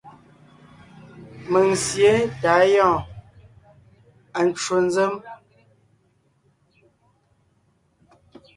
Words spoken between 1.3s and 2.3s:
Mèŋ sǐe